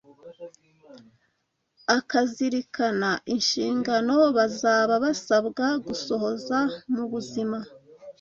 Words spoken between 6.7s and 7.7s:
mu buzima,